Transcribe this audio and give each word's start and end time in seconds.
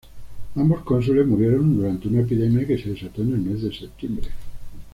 Ambos 0.55 0.81
cónsules 0.81 1.27
murieron 1.27 1.77
durante 1.77 2.07
una 2.07 2.21
epidemia 2.21 2.65
que 2.65 2.75
se 2.81 2.89
desató 2.89 3.21
en 3.21 3.33
el 3.33 3.37
mes 3.37 3.61
de 3.61 3.71
septiembre. 3.71 4.29